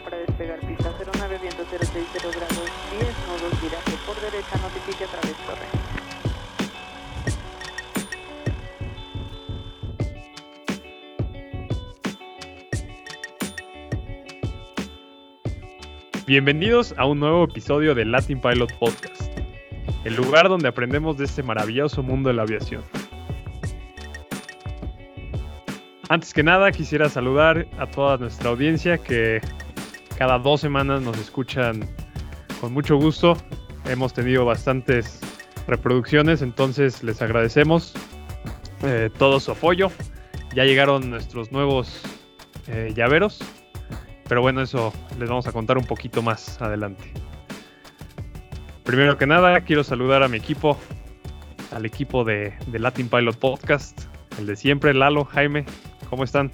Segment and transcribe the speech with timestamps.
[0.00, 5.36] para despegar pista 09 viento 060 grados 10 nodos viraje por derecha notifique a través
[5.44, 5.66] torre.
[16.26, 19.30] Bienvenidos a un nuevo episodio de Latin Pilot Podcast,
[20.04, 22.82] el lugar donde aprendemos de este maravilloso mundo de la aviación.
[26.08, 29.42] Antes que nada, quisiera saludar a toda nuestra audiencia que
[30.22, 31.84] cada dos semanas nos escuchan
[32.60, 33.36] con mucho gusto.
[33.86, 35.18] Hemos tenido bastantes
[35.66, 37.92] reproducciones, entonces les agradecemos
[38.84, 39.90] eh, todo su apoyo.
[40.54, 42.02] Ya llegaron nuestros nuevos
[42.68, 43.40] eh, llaveros,
[44.28, 47.12] pero bueno, eso les vamos a contar un poquito más adelante.
[48.84, 50.78] Primero que nada, quiero saludar a mi equipo,
[51.72, 54.02] al equipo de, de Latin Pilot Podcast,
[54.38, 55.66] el de siempre, Lalo, Jaime,
[56.12, 56.52] ¿Cómo están?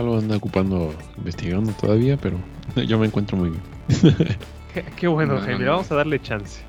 [0.00, 2.38] Algo anda ocupando, investigando todavía, pero
[2.86, 4.16] yo me encuentro muy bien.
[4.96, 5.66] qué, bueno, no, Jaime.
[5.66, 5.72] No.
[5.72, 6.62] Vamos a darle chance.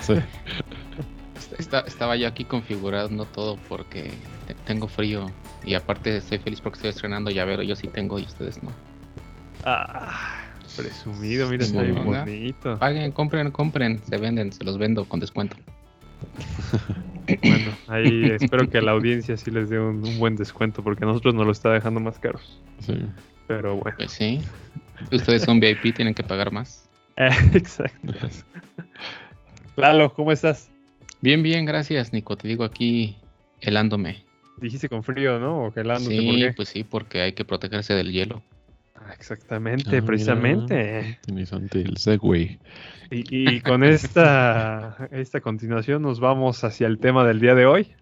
[0.00, 0.14] Sí.
[1.58, 4.12] Está, estaba yo aquí configurando todo porque
[4.66, 5.26] tengo frío
[5.64, 7.64] y aparte estoy feliz porque estoy estrenando llavero.
[7.64, 8.70] Yo sí tengo y ustedes no.
[9.64, 10.44] Ah,
[10.76, 12.78] presumido, mira, está bien bonito.
[12.78, 14.00] Paguen, compren, compren.
[14.08, 15.56] Se venden, se los vendo con descuento.
[17.42, 21.04] Bueno, ahí espero que a la audiencia sí les dé un, un, buen descuento porque
[21.04, 22.60] a nosotros nos lo está dejando más caros.
[22.80, 22.94] Sí.
[23.46, 23.96] Pero bueno.
[23.96, 24.40] Pues sí.
[25.12, 26.88] Ustedes son VIP, tienen que pagar más.
[27.16, 28.14] Exacto.
[29.76, 30.70] Lalo, ¿cómo estás?
[31.20, 32.36] Bien, bien, gracias, Nico.
[32.36, 33.16] Te digo aquí
[33.60, 34.24] helándome.
[34.58, 35.64] Dijiste con frío, ¿no?
[35.64, 36.52] O helándote, sí, ¿por qué?
[36.54, 38.42] pues sí, porque hay que protegerse del hielo.
[39.14, 41.18] Exactamente, ah, precisamente.
[41.26, 42.58] Interesante el Segway.
[43.10, 47.94] Y, y, con esta, esta continuación nos vamos hacia el tema del día de hoy,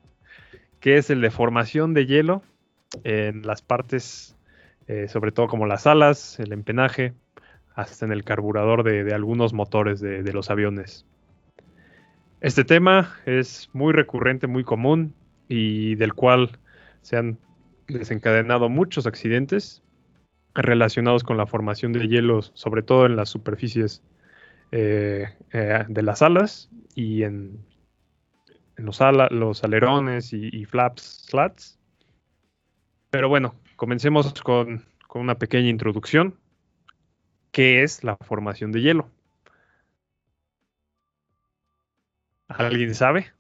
[0.81, 2.43] que es el de formación de hielo
[3.03, 4.37] en las partes,
[4.87, 7.13] eh, sobre todo como las alas, el empenaje,
[7.75, 11.05] hasta en el carburador de, de algunos motores de, de, los aviones.
[12.41, 15.15] Este tema es muy recurrente, muy común
[15.49, 16.59] y del cual
[17.03, 17.39] se han
[17.89, 19.83] desencadenado muchos accidentes
[20.55, 24.03] relacionados con la formación de hielos, sobre todo en las superficies
[24.73, 27.65] eh, eh, de las alas y en,
[28.77, 31.79] los, ala, los, alerones y, y, flaps, slats.
[33.11, 36.37] Pero bueno, comencemos con, con, una pequeña introducción.
[37.53, 39.11] ¿Qué es la formación de hielo?
[42.49, 43.33] ¿Alguien sabe?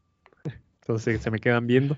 [0.80, 1.96] Entonces se me quedan viendo.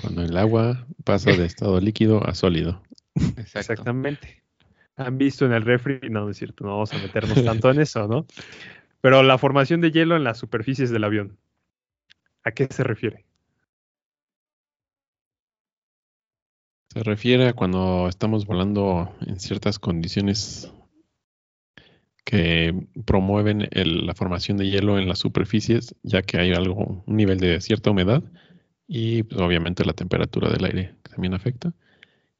[0.00, 2.82] Cuando el agua pasa de estado líquido a sólido.
[3.16, 3.58] Exacto.
[3.58, 4.42] Exactamente.
[4.96, 7.80] Han visto en el refri, no, no es cierto, no vamos a meternos tanto en
[7.80, 8.26] eso, ¿no?
[9.00, 11.36] Pero la formación de hielo en las superficies del avión,
[12.44, 13.24] ¿a qué se refiere?
[16.88, 20.72] Se refiere a cuando estamos volando en ciertas condiciones
[22.24, 22.74] que
[23.04, 27.38] promueven el, la formación de hielo en las superficies, ya que hay algo, un nivel
[27.38, 28.24] de cierta humedad
[28.88, 31.72] y pues, obviamente la temperatura del aire también afecta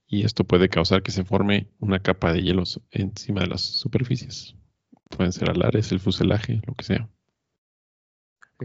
[0.07, 4.55] y esto puede causar que se forme una capa de hielos encima de las superficies.
[5.11, 7.09] Pueden ser alares, el fuselaje, lo que sea.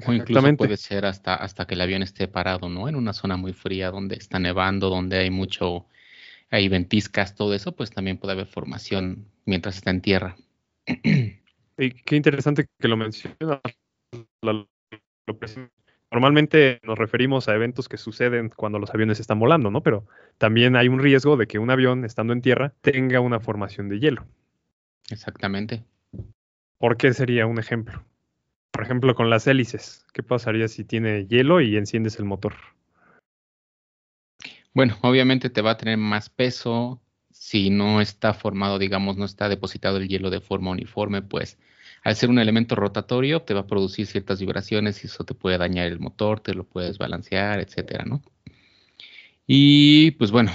[0.06, 2.88] O incluso puede ser hasta, hasta que el avión esté parado, ¿no?
[2.88, 5.88] En una zona muy fría donde está nevando, donde hay mucho,
[6.50, 10.38] hay ventiscas, todo eso, pues también puede haber formación mientras está en tierra.
[11.78, 13.60] Y qué interesante que lo mencionas.
[16.12, 19.82] Normalmente nos referimos a eventos que suceden cuando los aviones están volando, ¿no?
[19.82, 20.06] Pero
[20.38, 24.00] también hay un riesgo de que un avión, estando en tierra, tenga una formación de
[24.00, 24.26] hielo.
[25.10, 25.86] Exactamente.
[26.78, 28.04] ¿Por qué sería un ejemplo?
[28.72, 30.06] Por ejemplo, con las hélices.
[30.14, 32.56] ¿Qué pasaría si tiene hielo y enciendes el motor?
[34.74, 37.02] Bueno, obviamente te va a tener más peso.
[37.32, 41.58] Si no está formado, digamos, no está depositado el hielo de forma uniforme, pues
[42.04, 45.58] al ser un elemento rotatorio, te va a producir ciertas vibraciones y eso te puede
[45.58, 48.22] dañar el motor, te lo puedes balancear, etcétera, ¿no?
[49.46, 50.52] Y pues bueno,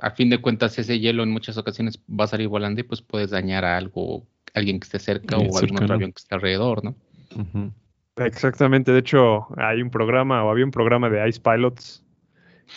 [0.00, 3.02] a fin de cuentas, ese hielo en muchas ocasiones va a salir volando y pues
[3.02, 6.84] puedes dañar a algo, alguien que esté cerca o algún otro avión que esté alrededor,
[6.84, 6.94] ¿no?
[7.34, 7.72] Uh -huh.
[8.16, 12.04] Exactamente, de hecho, hay un programa o había un programa de Ice Pilots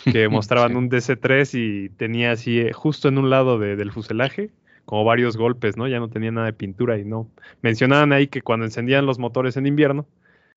[0.04, 0.76] que mostraban sí.
[0.76, 4.50] un DC-3 y tenía así, eh, justo en un lado de, del fuselaje,
[4.84, 5.88] como varios golpes, ¿no?
[5.88, 7.30] Ya no tenía nada de pintura y no.
[7.62, 10.06] Mencionaban ahí que cuando encendían los motores en invierno,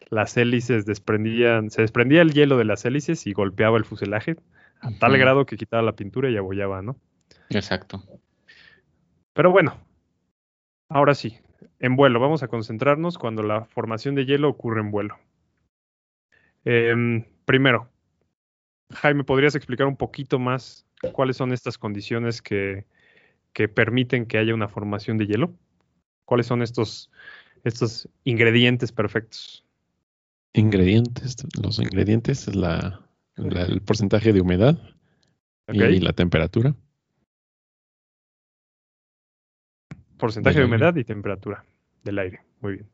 [0.10, 4.38] las hélices desprendían, se desprendía el hielo de las hélices y golpeaba el fuselaje
[4.82, 5.20] a tal uh -huh.
[5.20, 6.96] grado que quitaba la pintura y abollaba, ¿no?
[7.50, 8.04] Exacto.
[9.34, 9.78] Pero bueno,
[10.90, 11.38] ahora sí,
[11.80, 15.18] en vuelo, vamos a concentrarnos cuando la formación de hielo ocurre en vuelo.
[16.66, 17.90] Eh, primero,
[18.94, 22.86] Jaime, ¿podrías explicar un poquito más ¿Cuáles son estas condiciones que,
[23.58, 25.52] que permiten que haya una formación de hielo?
[26.26, 27.10] ¿Cuáles son estos,
[27.64, 29.66] estos ingredientes perfectos?
[30.54, 34.78] Ingredientes, los ingredientes es la, la- el porcentaje de humedad
[35.74, 36.76] y la temperatura.
[40.20, 40.76] Porcentaje de aire.
[40.76, 41.66] humedad y temperatura
[42.04, 42.42] del aire.
[42.62, 42.90] Muy bien.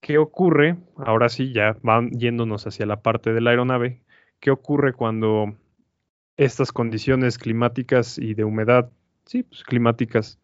[0.00, 0.76] ¿Qué ocurre?
[0.98, 4.04] Ahora sí, ya van yéndonos hacia la parte de la aeronave.
[4.38, 5.56] ¿Qué ocurre cuando
[6.38, 8.90] estas condiciones climáticas y de humedad,
[9.26, 10.38] sí, pues climáticas,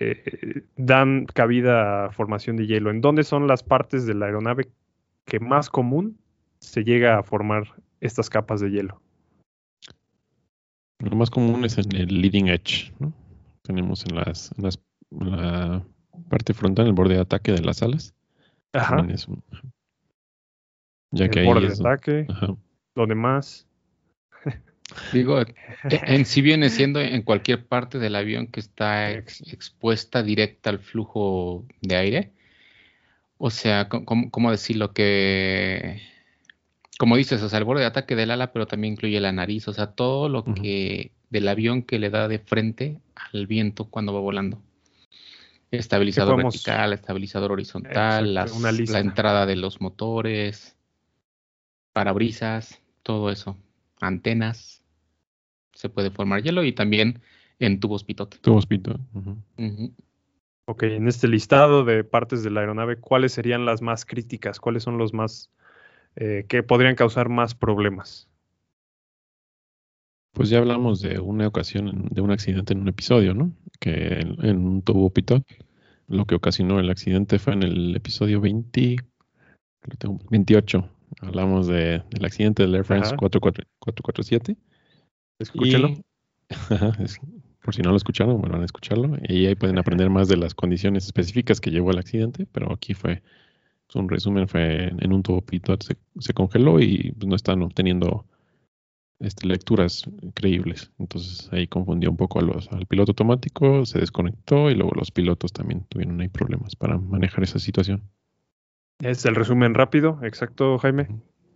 [0.00, 2.90] eh, dan cabida a formación de hielo?
[2.90, 4.68] ¿En dónde son las partes de la aeronave
[5.24, 6.18] que más común
[6.58, 7.64] se llega a formar
[8.00, 9.00] estas capas de hielo?
[10.98, 13.12] Lo más común es en el leading edge, ¿no?
[13.62, 14.80] Tenemos en las, en las-
[15.12, 15.84] en la
[16.28, 18.14] parte frontal, el borde de ataque de las alas.
[18.72, 19.00] Ajá.
[19.00, 19.42] un-
[21.10, 22.56] ya que el ahí borde de es ataque, ajá.
[22.94, 23.66] lo demás.
[25.12, 25.54] Digo, e-
[25.90, 30.78] en sí viene siendo en cualquier parte del avión que está ex- expuesta directa al
[30.78, 32.30] flujo de aire.
[33.38, 34.92] O sea, ¿cómo, cómo decirlo?
[34.92, 36.00] Que,
[36.98, 39.66] como dices, o sea, el borde de ataque del ala, pero también incluye la nariz,
[39.68, 43.00] o sea, todo lo que del avión que le da de frente
[43.32, 44.60] al viento cuando va volando.
[45.70, 50.76] Estabilizador podemos- vertical, estabilizador horizontal, Exacto, las- la entrada de los motores,
[51.92, 53.56] parabrisas, todo eso,
[54.00, 54.81] antenas,
[55.74, 57.20] se puede formar hielo y también
[57.58, 58.38] en tubos pitot.
[58.40, 58.98] Tubos pito.
[59.14, 59.36] ujú.
[59.58, 59.94] Ujú.
[60.66, 64.60] Ok, en este listado de partes de la aeronave, ¿cuáles serían las más críticas?
[64.60, 65.50] ¿Cuáles son los más
[66.16, 68.28] eh, que podrían causar más problemas?
[70.32, 73.52] Pues ya hablamos de una ocasión, de un accidente en un episodio, ¿no?
[73.80, 75.44] Que en, en un tubo pitot,
[76.08, 78.96] lo que ocasionó el accidente fue en el episodio 20,
[79.84, 80.88] lo tengo, 28.
[81.20, 83.16] Hablamos de, del accidente del Air France Ajá.
[83.16, 84.56] 44 447.
[85.38, 85.88] Escúchelo.
[85.88, 86.02] Y-
[86.50, 87.20] Ajá, es-
[87.62, 89.16] por si no lo escucharon, bueno, van a escucharlo.
[89.28, 92.92] Y ahí pueden aprender más de las condiciones específicas que llevó al accidente, pero aquí
[92.94, 93.22] fue,
[93.94, 98.26] un resumen fue en, un tubo pitot se, se congeló y pues, no están obteniendo
[99.20, 100.90] este, lecturas creíbles.
[100.98, 105.12] Entonces ahí confundió un poco a los, al piloto automático, se desconectó y luego los
[105.12, 108.02] pilotos también tuvieron ahí problemas para manejar esa situación.
[108.98, 111.06] Es el resumen rápido, exacto, Jaime.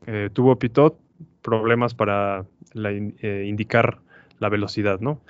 [0.06, 1.00] Eh, tuvo pitot,
[1.42, 4.00] problemas para eh, indicar
[4.38, 5.20] la velocidad, ¿no?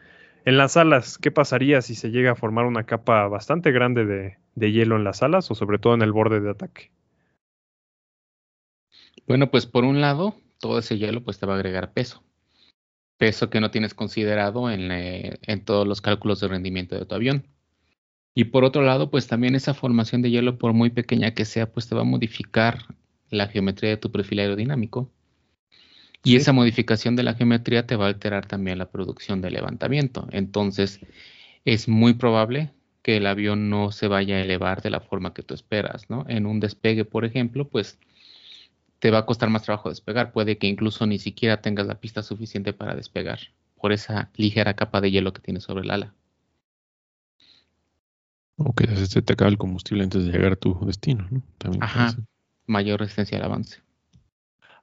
[0.44, 4.38] En las alas, ¿qué pasaría si se llega a formar una capa bastante grande de,
[4.54, 6.90] de hielo en las alas o sobre todo en el borde de ataque?
[9.26, 12.22] Bueno, pues por un lado, todo ese hielo pues te va a agregar peso.
[13.18, 17.14] Peso que no tienes considerado en, eh, en todos los cálculos de rendimiento de tu
[17.14, 17.46] avión.
[18.34, 21.72] Y por otro lado, pues también esa formación de hielo, por muy pequeña que sea,
[21.72, 22.80] pues te va a modificar
[23.30, 25.10] la geometría de tu perfil aerodinámico.
[26.26, 26.36] Y Sí.
[26.38, 30.26] esa modificación de la geometría te va a alterar también la producción de levantamiento.
[30.32, 30.98] Entonces,
[31.64, 35.44] es muy probable que el avión no se vaya a elevar de la forma que
[35.44, 36.24] tú esperas, ¿no?
[36.26, 38.00] En un despegue, por ejemplo, pues
[38.98, 40.32] te va a costar más trabajo despegar.
[40.32, 43.38] Puede que incluso ni siquiera tengas la pista suficiente para despegar
[43.80, 46.12] por esa ligera capa de hielo que tienes sobre el ala.
[48.56, 51.40] O que se te acaba el combustible antes de llegar a tu destino, ¿no?
[51.58, 52.16] También Ajá.
[52.66, 53.85] Mayor resistencia al avance.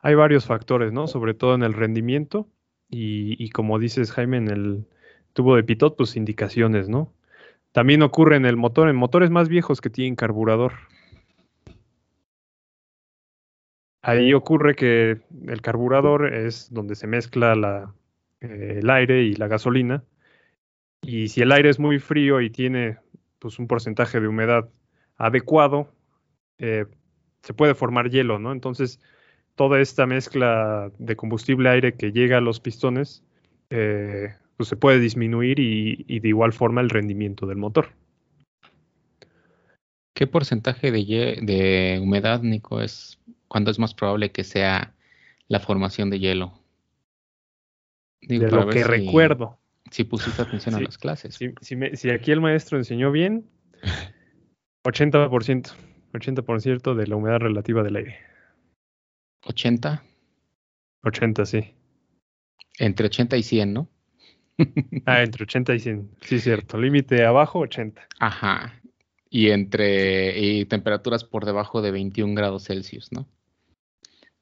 [0.04, 1.08] Hay varios factores, ¿no?
[1.08, 2.48] Sobre todo en el rendimiento
[2.90, 4.86] y, y como dices, Jaime, en el
[5.34, 7.12] tubo de pitot, pues indicaciones, ¿no?
[7.72, 10.74] También ocurre en el motor, en motores más viejos que tienen carburador.
[14.04, 17.96] Ahí ocurre que el carburador es donde se mezcla la,
[18.42, 20.04] eh, el aire y la gasolina.
[21.02, 22.98] Y si el aire es muy frío y tiene
[23.40, 24.70] pues, un porcentaje de humedad
[25.18, 25.90] adecuado,
[26.60, 26.86] eh,
[27.42, 28.52] se puede formar hielo, ¿no?
[28.52, 29.00] Entonces,
[29.56, 33.24] toda esta mezcla de combustible-aire que llega a los pistones,
[33.70, 37.90] eh, pues se puede disminuir y, y de igual forma el rendimiento del motor.
[40.16, 44.94] ¿Qué porcentaje de, humedad, Nico, es cuando es más probable que sea
[45.48, 46.54] la formación de hielo?
[48.22, 49.58] Digo, de lo que si- recuerdo.
[49.92, 51.36] Si pusiste atención Sí, a las clases.
[51.36, 53.46] Si, si me- si aquí el maestro enseñó bien,
[54.86, 55.74] 80%,
[56.14, 58.33] 80% de la humedad relativa del aire.
[59.46, 60.04] 80,
[61.04, 61.74] 80, sí.
[62.80, 63.90] entre 80 y 100, ¿no?
[65.06, 66.10] Ah, entre 80 y 100.
[66.22, 66.78] Sí, cierto.
[66.78, 68.08] Límite abajo, 80.
[68.20, 68.80] Ajá.
[69.30, 73.28] Y entre y temperaturas por debajo de 21 grados Celsius, ¿no?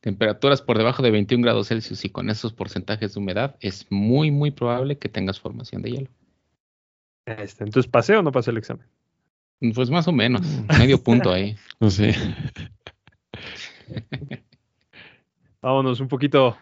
[0.02, 4.32] Temperaturas por debajo de 21 grados Celsius y con esos porcentajes de humedad es muy,
[4.32, 6.10] muy probable que tengas formación de hielo.
[7.26, 8.88] Este, entonces, ¿pasé o no pasé el examen?
[9.76, 10.42] Pues más o menos,
[10.80, 11.56] medio punto ahí.
[11.80, 12.14] No sé.
[15.62, 16.58] Vámonos un poquito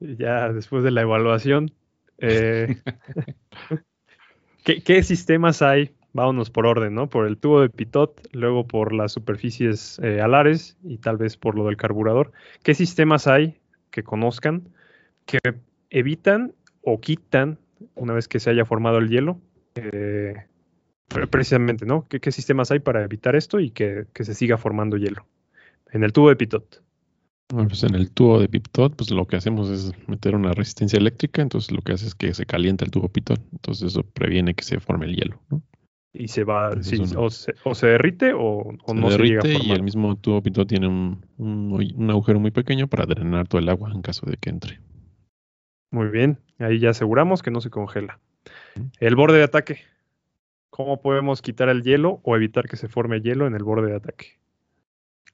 [0.00, 1.72] ya después de la evaluación,
[2.18, 2.76] eh,
[4.64, 5.94] ¿qué, qué sistemas hay?
[6.12, 7.08] Vámonos por orden, ¿no?
[7.08, 11.54] Por el tubo de pitot, luego por las superficies eh, alares y tal vez por
[11.54, 12.32] lo del carburador.
[12.62, 14.68] ¿Qué sistemas hay que conozcan
[15.26, 15.38] que
[15.90, 17.58] evitan o quitan,
[17.94, 19.40] una vez que se haya formado el hielo,
[19.76, 20.34] eh,
[21.08, 22.06] pre- precisamente, ¿no?
[22.08, 25.26] ¿Qué, qué sistemas hay para evitar esto y que, que se siga formando hielo?
[25.92, 26.82] En el tubo de pitot.
[27.50, 30.98] Bueno, pues en el tubo de Pitot, pues lo que hacemos es meter una resistencia
[30.98, 34.54] eléctrica, entonces lo que hace es que se calienta el tubo Pitot, entonces eso previene
[34.54, 35.62] que se forme el hielo, ¿no?
[36.12, 39.40] Y se va, sí, o, se, o se derrite o, o se no se llega
[39.40, 43.48] a derrite y el mismo tubo Pitot tiene un, un agujero muy pequeño para drenar
[43.48, 44.80] todo el agua en caso de que entre.
[45.90, 48.20] Muy bien, ahí ya aseguramos que no se congela.
[49.00, 49.78] El borde de ataque.
[50.70, 53.96] ¿Cómo podemos quitar el hielo o evitar que se forme hielo en el borde de
[53.96, 54.38] ataque?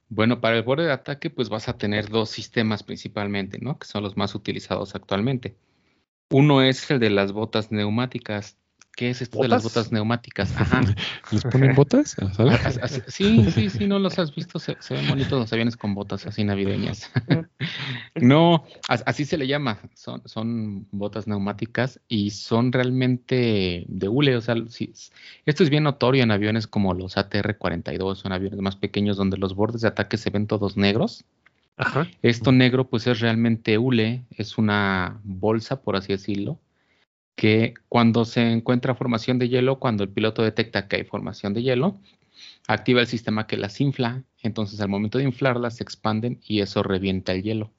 [0.09, 3.79] Bueno, para el borde de ataque, pues vas a tener dos sistemas principalmente, ¿no?
[3.79, 5.57] Que son los más utilizados actualmente.
[6.29, 8.57] Uno es el de las botas neumáticas.
[8.95, 9.91] ¿Qué es esto de las ¿Botas?
[9.91, 10.53] neumáticas?
[10.59, 10.81] Ajá.
[11.31, 12.15] ¿Les ponen botas?
[13.07, 14.57] Sí, sí, sí, no los has visto.
[14.57, 17.11] Se, se ven bonitos los aviones con botas así navideñas.
[18.15, 19.79] No, as- así se le llama.
[19.93, 24.37] Son, son botas neumáticas y son realmente de hule.
[24.37, 24.93] O sea, sí,
[25.45, 29.55] esto es bien notorio en aviones como los ATR-42, son aviones más pequeños donde los
[29.55, 31.25] bordes de ataque se ven todos negros.
[31.77, 32.07] Ajá.
[32.21, 36.57] Esto negro pues es realmente hule, es una bolsa, por así decirlo,
[37.35, 41.63] que cuando se encuentra formación de hielo, cuando el piloto detecta que hay formación de
[41.63, 41.99] hielo,
[42.67, 44.23] activa el sistema que las infla.
[44.41, 47.71] Entonces al momento de inflarlas se expanden y eso revienta el hielo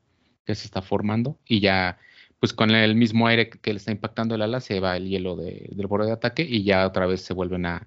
[0.45, 1.99] que se está formando y ya
[2.41, 5.37] pues con el mismo aire que le está impactando el ala se va el hielo
[5.37, 7.87] de- del borde de ataque y ya otra vez se vuelven a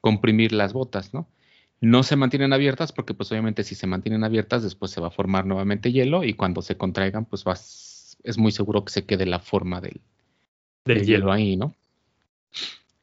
[0.00, 1.28] comprimir las botas, ¿no?
[1.80, 5.10] No se mantienen abiertas porque pues obviamente si se mantienen abiertas después se va a
[5.10, 9.26] formar nuevamente hielo y cuando se contraigan pues vas, es muy seguro que se quede
[9.26, 10.00] la forma del,
[10.84, 11.74] Del hielo ahí, ¿no?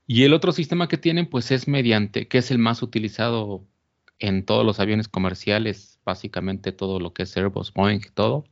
[0.07, 3.63] Y el otro sistema que tienen pues es mediante, que es el más utilizado
[4.19, 8.45] en todos los aviones comerciales, básicamente todo lo que es Airbus, Boeing, todo,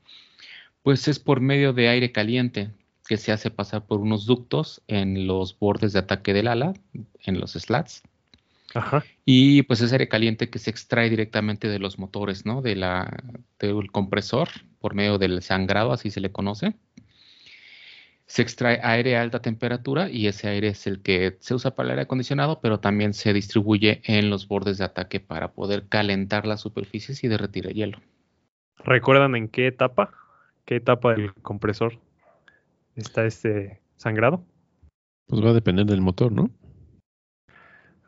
[0.84, 2.72] pues es por medio de aire caliente
[3.08, 6.74] que se hace pasar por unos ductos en los bordes de ataque del ala,
[7.24, 8.04] en los slats.
[8.74, 9.04] Ajá.
[9.26, 12.62] Y pues es aire caliente que se extrae directamente de los motores, ¿no?
[12.62, 13.22] De la,
[13.60, 16.76] del compresor por medio del sangrado, así se le conoce.
[18.30, 21.88] Se extrae aire a alta temperatura y ese aire es el que se usa para
[21.88, 26.46] el aire acondicionado, pero también se distribuye en los bordes de ataque para poder calentar
[26.46, 27.98] las superficies y derretir el hielo.
[28.84, 30.12] ¿Recuerdan en qué etapa?
[30.66, 31.98] ¿Qué etapa del compresor
[32.96, 34.46] está este sangrado?
[35.26, 36.52] Pues va a depender del motor, ¿no?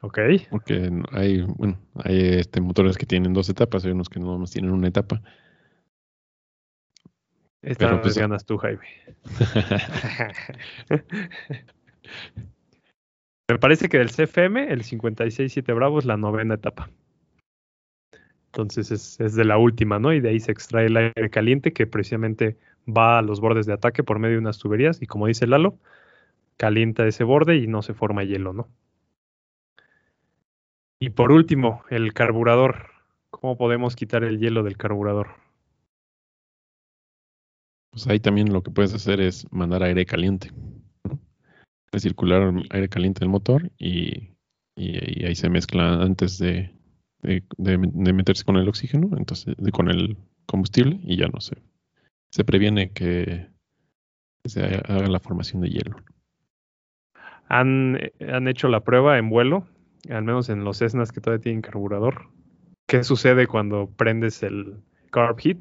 [0.02, 0.20] Ok.
[0.52, 4.52] Porque hay, bueno, hay este, motores que tienen dos etapas, hay unos que no más
[4.52, 5.24] tienen una etapa.
[7.62, 8.88] Esta Pero, pues, ganas tú, Jaime.
[13.50, 16.90] Me parece que del CFM, el 56-7 Bravo es la novena etapa.
[18.48, 20.14] Entonces es, es de la última, ¿no?
[20.14, 23.74] Y de ahí se extrae el aire caliente que precisamente va a los bordes de
[23.74, 25.78] ataque por medio de unas tuberías y como dice Lalo,
[26.58, 28.68] calienta ese borde y no se forma hielo, ¿no?
[31.00, 32.92] Y por último, el carburador.
[33.32, 35.41] ¿Cómo podemos quitar el hielo del carburador?
[37.92, 40.52] Pues ahí también lo que puedes hacer es mandar aire caliente.
[41.04, 41.20] ¿no?
[42.00, 44.30] Circular aire caliente del motor y,
[44.78, 46.74] ahí se mezcla antes de,
[47.58, 51.58] meterse con el oxígeno, entonces con el combustible y ya no sé.
[52.32, 53.48] Se previene que
[54.46, 55.98] se haga la formación de hielo.
[57.50, 59.68] han, han hecho la prueba en vuelo,
[60.10, 62.30] al menos en los Cessnas que todavía tienen carburador.
[62.88, 64.78] ¿Qué sucede cuando prendes el
[65.12, 65.60] carb heat?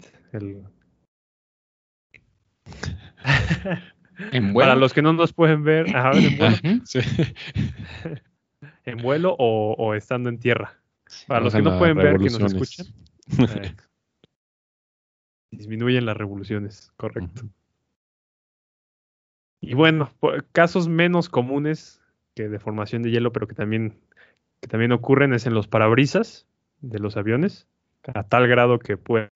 [4.32, 4.74] En Para vuelo.
[4.76, 6.80] los que no nos pueden ver, ajá, en vuelo, Ujú.
[6.84, 6.98] Sí.
[8.84, 10.74] en vuelo o, o estando en tierra.
[11.26, 12.86] Para los que no pueden ver, que nos escuchan,
[13.38, 13.74] eh,
[15.50, 17.42] disminuyen las revoluciones, correcto.
[19.60, 22.00] Y bueno, po- casos menos comunes
[22.34, 24.00] que de formación de hielo, pero que también,
[24.60, 26.46] que también ocurren es en los parabrisas
[26.80, 27.66] de los aviones,
[28.14, 29.30] a tal grado que puede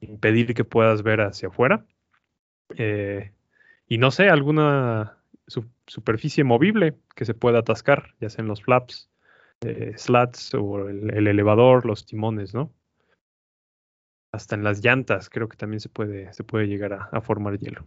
[0.00, 1.84] impedir que puedas ver hacia afuera.
[2.76, 3.32] Eh,
[3.88, 8.62] y no sé, alguna su- superficie movible que se pueda atascar, ya sea en los
[8.62, 9.10] flaps,
[9.62, 12.72] eh, slats o el, el elevador, los timones, ¿no?
[14.32, 17.86] Hasta en las llantas creo que también se puede, se puede llegar a- formar hielo.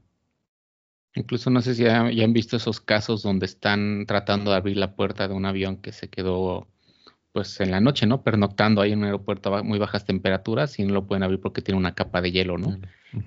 [1.15, 4.95] Incluso no sé si ya han visto esos casos donde están tratando de abrir la
[4.95, 6.67] puerta de un avión que se quedó
[7.33, 8.23] pues en la noche, ¿no?
[8.23, 11.61] Pernoctando ahí en un aeropuerto a muy bajas temperaturas y no lo pueden abrir porque
[11.61, 12.79] tiene una capa de hielo, ¿no?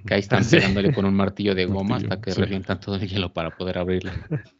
[0.06, 0.56] Que ahí están Sí.
[0.56, 2.40] pegándole con un martillo de goma Martillo, hasta que sí.
[2.40, 4.12] revientan todo el hielo para poder abrirla.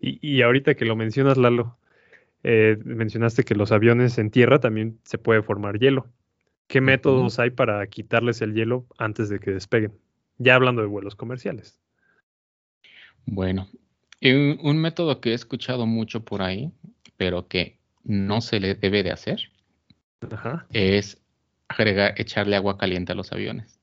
[0.00, 1.76] Y, y ahorita que lo mencionas, Lalo,
[2.44, 6.06] eh, mencionaste que los aviones en tierra también se puede formar hielo.
[6.68, 9.92] ¿Qué métodos hay para quitarles el hielo antes de que despeguen?
[10.36, 11.80] Ya hablando de vuelos comerciales.
[13.26, 13.66] Bueno,
[14.22, 16.70] un, un método que he escuchado mucho por ahí,
[17.16, 17.77] pero que
[18.08, 19.50] no se le debe de hacer,
[20.32, 20.66] Ajá.
[20.72, 21.18] es
[21.68, 23.78] agregar, echarle agua caliente a los aviones.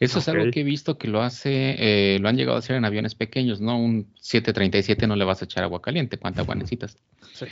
[0.00, 2.74] Eso es algo que he visto que lo hace, eh, lo han llegado a hacer
[2.74, 3.78] en aviones pequeños, ¿no?
[3.78, 6.96] Un 737 no le vas a echar agua caliente, ¿cuánta agua necesitas?
[7.32, 7.46] Sí.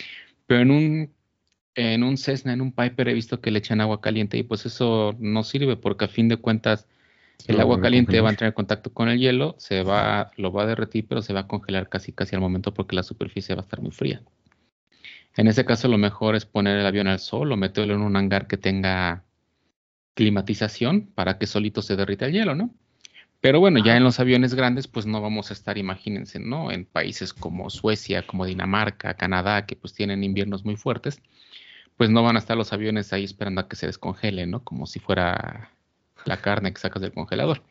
[0.49, 1.15] Pero en un,
[1.77, 4.67] en un Cessna, en un Piper he visto que le echan agua caliente y pues
[4.67, 6.89] eso no sirve porque a fin de cuentas
[7.47, 10.65] el agua caliente va a entrar en contacto con el hielo, se va, lo va
[10.65, 13.61] a derretir, pero se va a congelar casi casi al momento porque la superficie va
[13.61, 14.23] a estar muy fría.
[15.37, 18.17] En ese caso, lo mejor es poner el avión al sol o meterlo en un
[18.17, 19.25] hangar que tenga
[20.15, 22.75] climatización para que solito se derrita el hielo, ¿no?
[23.41, 26.71] Pero bueno, ya en los aviones grandes, pues no vamos a estar, imagínense, ¿no?
[26.71, 31.23] En países como Suecia, como Dinamarca, Canadá, que pues tienen inviernos muy fuertes,
[31.97, 34.63] pues no van a estar los aviones ahí esperando a que se descongelen, ¿no?
[34.63, 35.71] Como si fuera
[36.27, 37.63] la carne que sacas del congelador.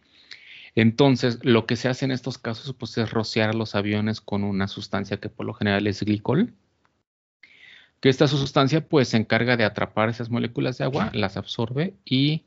[0.76, 4.68] Entonces, lo que se hace en estos casos, pues es rociar los aviones con una
[4.68, 6.54] sustancia que por lo general es glicol,
[8.00, 12.46] que esta sustancia pues se encarga de atrapar esas moléculas de agua, las absorbe y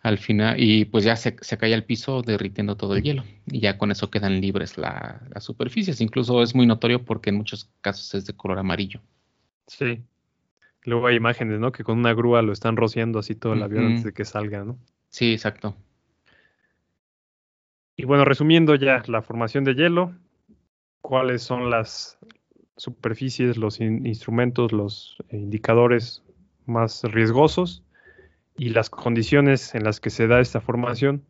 [0.00, 3.22] al final, y pues ya se, se cae al piso derritiendo todo el hielo.
[3.46, 6.00] Y ya con eso quedan libres la- las superficies.
[6.00, 9.00] Incluso es muy notorio porque en muchos casos es de color amarillo.
[9.68, 10.02] Sí.
[10.84, 11.70] Luego hay imágenes, ¿no?
[11.70, 14.64] Que con una grúa lo están rociando así todo el avión antes de que salga,
[14.64, 14.76] ¿no?
[15.08, 15.76] Sí, exacto.
[17.96, 20.14] Y bueno, resumiendo ya la formación de hielo,
[21.00, 22.18] ¿cuáles son las
[22.76, 26.22] superficies, los in- instrumentos, los eh, indicadores
[26.66, 27.84] más riesgosos
[28.56, 31.24] y las condiciones en las que se da esta formación?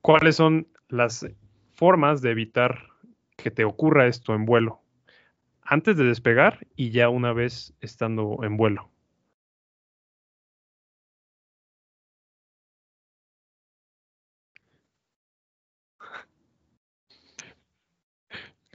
[0.00, 1.26] ¿Cuáles son las
[1.74, 2.80] formas de evitar
[3.36, 4.80] que te ocurra esto en vuelo?
[5.62, 8.90] Antes de despegar y ya una vez estando en vuelo.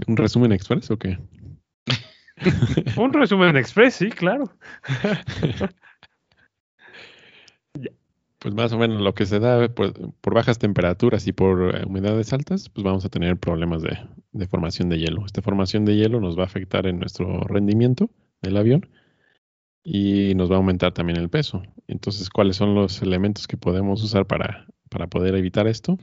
[0.08, 1.18] ¿Un resumen express o qué?
[2.98, 4.46] Un resumen express, sí, claro.
[8.40, 11.86] Pues más o menos lo que se da pues, por bajas temperaturas y por eh,
[11.88, 13.98] humedades altas, pues vamos a tener problemas de,
[14.34, 15.26] de formación de hielo.
[15.26, 18.10] Esta formación de hielo nos va a afectar en nuestro rendimiento
[18.42, 18.90] del avión
[19.82, 21.64] y nos va a aumentar también el peso.
[21.88, 25.98] Entonces, ¿cuáles son los elementos que podemos usar para, para poder evitar esto?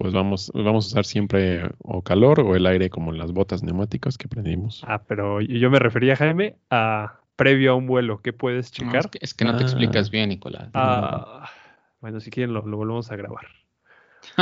[0.00, 3.62] Pues vamos, vamos a usar siempre o calor o el aire como en las botas
[3.62, 4.82] neumáticas que prendimos.
[4.86, 8.22] Ah, pero yo me refería, Jaime, a previo a un vuelo.
[8.22, 9.00] ¿Qué puedes No, checar?
[9.04, 9.66] es, que, es que no te Ah.
[9.66, 10.70] explicas bien, Nicolás.
[10.72, 11.50] Ah,
[12.00, 13.46] bueno, si quieren lo, lo volvemos a grabar.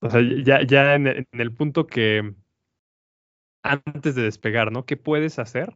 [0.00, 2.34] O sea, ya, ya en, el- en el punto que
[3.62, 4.84] antes de despegar, ¿no?
[4.84, 5.74] ¿Qué puedes hacer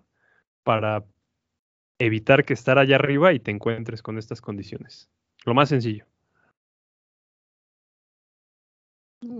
[0.65, 1.07] para
[1.99, 5.09] evitar que estar allá arriba y te encuentres con estas condiciones?
[5.49, 6.05] Lo más sencillo.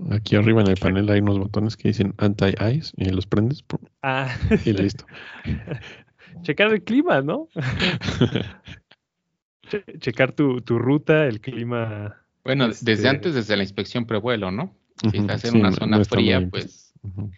[0.09, 3.79] Aquí arriba en el panel hay unos botones que dicen anti-ice y los prendes ¡pum!
[4.01, 5.05] Ah, y listo.
[6.41, 7.47] checar el clima, ¿no?
[9.69, 12.19] Che- checar tu, tu ruta, el clima.
[12.43, 14.75] Bueno, Este- desde antes, desde la inspección prevuelo, ¿no?
[15.11, 17.29] Si estás en sí, una zona no fría, pues Ujú.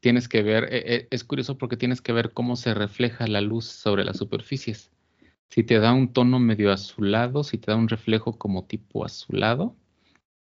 [0.00, 3.40] tienes que ver, eh, eh, es curioso porque tienes que ver cómo se refleja la
[3.40, 4.90] luz sobre las superficies.
[5.52, 9.76] Si te da un tono medio azulado, si te da un reflejo como tipo azulado,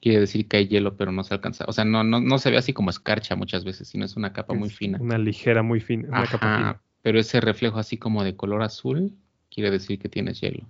[0.01, 1.65] quiere decir que hay hielo, pero no se alcanza.
[1.67, 4.33] O sea, no, no, no se ve así como escarcha muchas veces, sino es una
[4.33, 4.99] capa muy fina.
[5.01, 6.07] Una ligera, muy fina.
[6.11, 6.81] Una capa Ajá, fina.
[7.03, 9.13] pero ese reflejo así como de color azul
[9.51, 10.65] quiere decir que tienes hielo.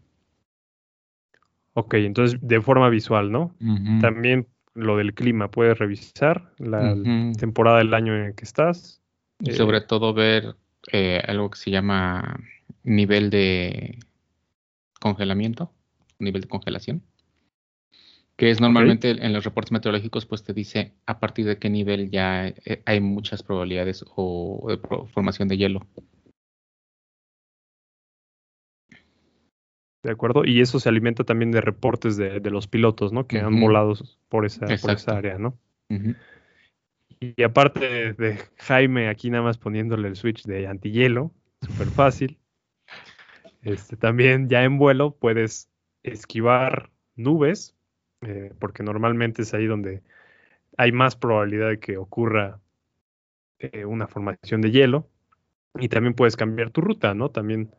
[1.75, 3.55] Ok, entonces de forma visual, ¿no?
[4.01, 6.97] También lo del clima, puedes revisar la
[7.39, 9.03] temporada del año en que estás.
[9.39, 10.57] Y Eh, sobre todo ver
[10.93, 12.41] eh, algo que se llama
[12.85, 13.99] nivel de
[15.01, 15.73] congelamiento,
[16.21, 17.03] nivel de congelación,
[18.37, 22.11] que es normalmente en los reportes meteorológicos, pues te dice a partir de qué nivel
[22.11, 25.87] ya eh, hay muchas probabilidades o de formación de hielo.
[30.03, 30.47] De acuerdo.
[30.47, 33.27] Y eso se alimenta también de reportes de, de los pilotos, ¿no?
[33.27, 33.93] Que han volado
[34.31, 35.59] por esa, por esa área, ¿no?
[37.21, 42.39] Y aparte de, de Jaime aquí nada más poniéndole el switch de antihielo, súper fácil.
[43.63, 45.71] Este, también ya en vuelo puedes
[46.03, 47.75] esquivar nubes,
[48.23, 50.03] eh, porque normalmente es ahí donde
[50.77, 52.61] hay más probabilidad de que ocurra
[53.59, 55.09] eh, una formación de hielo
[55.79, 57.31] y también puedes cambiar tu ruta, ¿no?
[57.31, 57.75] También,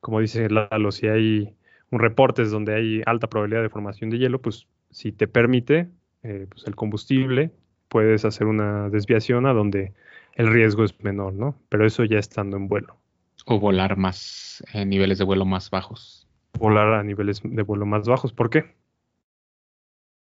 [0.00, 1.56] como dice Lalo, si hay
[1.90, 5.90] un reporte donde hay alta probabilidad de formación de hielo, pues si te permite
[6.22, 7.52] eh, pues el combustible,
[7.88, 9.94] puedes hacer una desviación a donde
[10.34, 11.56] el riesgo es menor, ¿no?
[11.68, 13.01] Pero eso ya estando en vuelo.
[13.46, 16.28] O volar más, en niveles de vuelo más bajos.
[16.58, 18.32] Volar a niveles de vuelo más bajos.
[18.32, 18.74] ¿Por qué?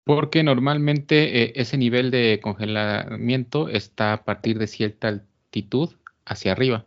[0.04, 5.94] Porque normalmente eh, ese nivel de congelamiento está a partir de cierta altitud
[6.26, 6.84] hacia arriba.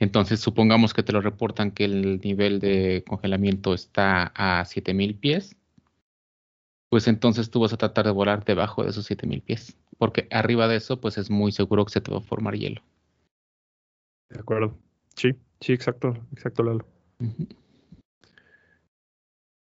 [0.00, 5.56] Entonces, supongamos que te lo reportan que el nivel de congelamiento está a 7000 pies.
[6.88, 9.76] Pues entonces tú vas a tratar de volar debajo de esos 7000 pies.
[9.98, 12.82] Porque arriba de eso, pues es muy seguro que se te va a formar hielo.
[14.30, 14.76] De acuerdo.
[15.14, 16.86] Sí, sí, exacto, exacto, Lalo.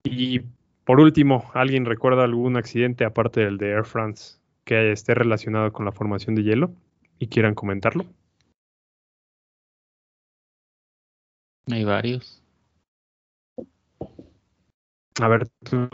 [0.03, 0.41] Y
[0.85, 5.85] por último, ¿alguien recuerda algún accidente aparte del de Air France que esté relacionado con
[5.85, 6.71] la formación de hielo
[7.19, 8.05] y quieran comentarlo?
[11.69, 12.41] Hay varios.
[15.19, 15.89] A ver, tú,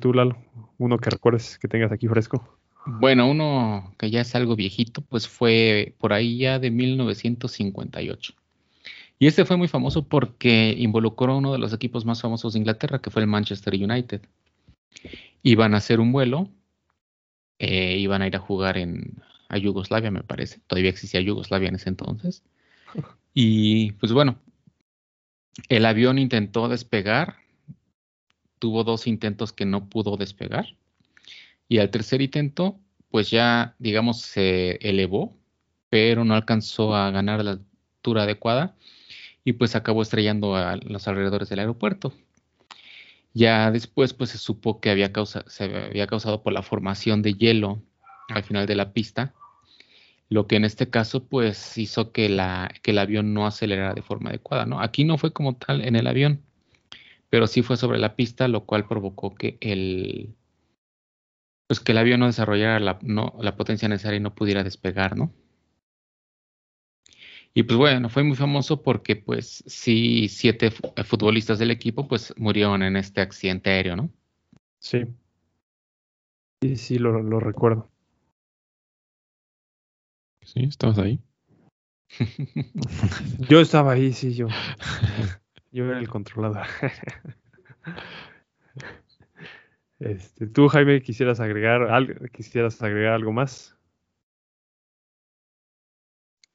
[0.00, 0.36] tú, Lalo,
[0.78, 2.58] uno que recuerdes que tengas aquí fresco.
[2.86, 8.34] Bueno, uno que ya es algo viejito, pues fue por ahí ya de 1958.
[9.18, 12.58] Y este fue muy famoso porque involucró a uno de los equipos más famosos de
[12.58, 14.20] Inglaterra, que fue el Manchester United.
[15.42, 16.50] Iban a hacer un vuelo,
[17.58, 20.60] eh, iban a ir a jugar en, a Yugoslavia, me parece.
[20.66, 22.42] Todavía existía Yugoslavia en ese entonces.
[23.32, 24.38] Y pues bueno,
[25.68, 27.36] el avión intentó despegar,
[28.58, 30.76] tuvo dos intentos que no pudo despegar.
[31.68, 32.78] Y al tercer intento,
[33.10, 35.36] pues ya, digamos, se elevó,
[35.88, 38.76] pero no alcanzó a ganar la altura adecuada
[39.46, 42.12] y pues acabó estrellando a los alrededores del aeropuerto.
[43.32, 45.12] Ya después pues se supo que había
[45.46, 47.80] se había causado por la formación de hielo
[48.28, 49.34] al final de la pista,
[50.28, 54.66] lo que en este caso pues hizo que, el avión no acelerara de forma adecuada,
[54.66, 54.80] ¿no?
[54.80, 56.42] Aquí no fue como tal en el avión,
[57.30, 60.34] pero sí fue sobre la pista, lo cual provocó que el,
[61.68, 62.98] pues que el avión no desarrollara la,
[63.40, 65.32] la potencia necesaria y no pudiera despegar, ¿no?
[67.56, 72.34] Y pues bueno, fue muy famoso porque pues sí, siete eh, futbolistas del equipo pues
[72.36, 74.10] murieron en este accidente aéreo, ¿no?
[74.78, 75.06] Sí.
[76.60, 77.88] Sí, sí, lo, lo recuerdo.
[80.42, 81.18] Sí, estabas ahí.
[83.48, 84.48] yo estaba ahí, sí, yo.
[85.72, 86.66] Yo era el controlador.
[89.98, 93.75] Este, tú, Jaime, quisieras agregar algo, quisieras agregar algo más.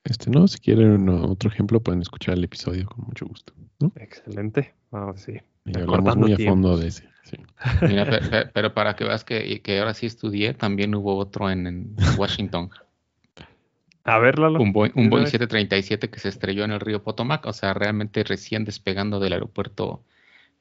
[0.03, 3.53] Este, no, si quieren otro ejemplo, pueden escuchar el episodio con mucho gusto.
[3.95, 4.73] Excelente.
[4.89, 5.33] Vamos, sí.
[5.65, 7.07] Y hablamos muy a fondo de ese.
[8.53, 12.71] pero, para que veas que, que, ahora sí estudié, también hubo otro en, Washington.
[14.03, 14.59] A ver, Lalo.
[14.59, 18.23] Un Boeing, un Boeing 737 que se estrelló en el río Potomac, o sea, realmente
[18.23, 20.03] recién despegando del aeropuerto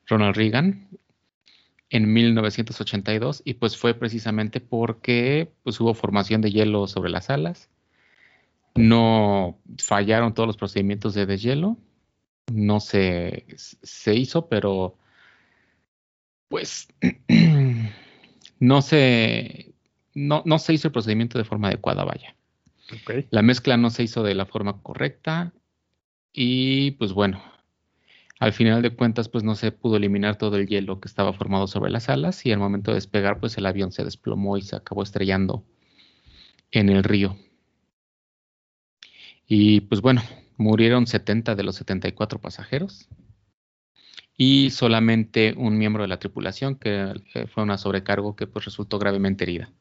[0.06, 0.88] Ronald Reagan
[1.88, 7.69] en 1982 y pues fue precisamente porque pues hubo formación de hielo sobre las alas
[8.74, 11.76] no fallaron todos los procedimientos de deshielo.
[12.52, 14.96] No se, se hizo, pero
[16.48, 16.88] pues
[18.60, 19.72] no se,
[20.14, 22.34] no, no, se hizo el procedimiento de forma adecuada, vaya.
[23.30, 25.52] La mezcla no se hizo de la forma correcta
[26.32, 27.40] y pues bueno,
[28.40, 31.68] al final de cuentas pues no se pudo eliminar todo el hielo que estaba formado
[31.68, 34.74] sobre las alas y al momento de despegar pues el avión se desplomó y se
[34.74, 35.64] acabó estrellando
[36.72, 37.36] en el río.
[39.52, 40.22] Y pues bueno,
[40.58, 43.08] murieron 70 de los 74 pasajeros
[44.36, 47.20] y solamente un miembro de la tripulación, que
[47.52, 49.72] fue una sobrecargo que pues resultó gravemente herida.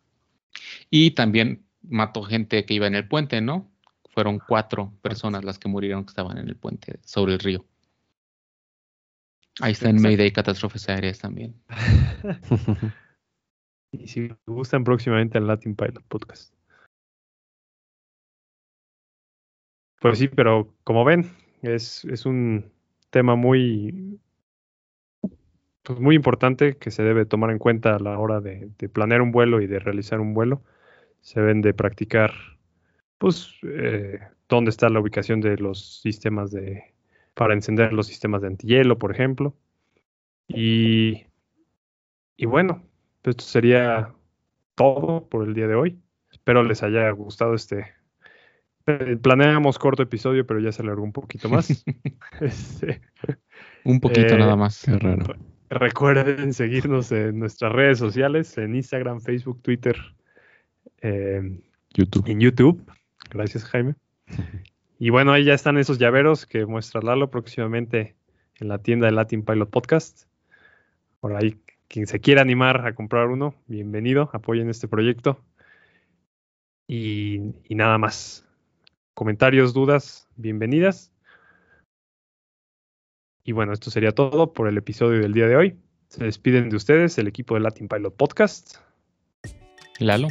[0.90, 3.72] Y también mató gente que iba en el puente, ¿no?
[4.10, 7.64] Fueron cuatro personas las que murieron que estaban en el puente sobre el río.
[9.62, 11.54] Ahí está en Mayday Catástrofes Aéreas también.
[13.92, 16.59] y si gustan próximamente al Latin Pilot Podcast.
[20.00, 21.30] Pues sí, pero como ven,
[21.62, 22.72] es, es un
[23.10, 24.20] tema muy,
[25.84, 29.32] pues muy importante que se debe tomar en cuenta a la hora de, planear un
[29.32, 30.64] vuelo y de realizar un vuelo.
[31.22, 32.32] Se deben de practicar,
[33.18, 36.94] pues, eh, dónde está la ubicación de los sistemas de,
[37.34, 39.56] para encender los sistemas de antihielo, por ejemplo.
[40.48, 41.26] Y,
[42.38, 42.84] y bueno,
[43.24, 44.14] esto sería
[44.76, 46.02] todo por el día de hoy.
[46.32, 47.99] Espero les haya gustado este,
[49.22, 51.84] planeamos corto episodio, pero ya se alargó un poquito más.
[52.42, 53.02] Este,
[53.84, 54.86] un poquito nada eh, más.
[55.70, 59.98] Recuerden seguirnos en nuestras redes sociales, en Instagram, Facebook, Twitter,
[61.94, 62.28] YouTube.
[62.28, 62.84] en YouTube.
[63.30, 63.96] Gracias, Jaime.
[65.02, 68.18] Y bueno, ahí ya están esos llaveros que muestra Lalo próximamente
[68.56, 70.24] en la tienda de Latin Pilot Podcast.
[71.22, 71.56] Por ahí,
[71.88, 75.42] quien se quiera animar a comprar uno, bienvenido, apoyen este proyecto.
[76.86, 78.46] Y, y nada más.
[79.20, 81.12] Comentarios, dudas, bienvenidas.
[83.44, 85.78] Y bueno, esto sería todo por el episodio del día de hoy.
[86.08, 88.78] Se despiden de ustedes el equipo de Latin Pilot Podcast
[90.00, 90.30] Lalo.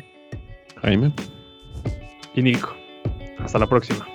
[0.80, 1.14] Jaime.
[2.34, 2.74] y Nico.
[3.40, 4.06] Hasta la próxima.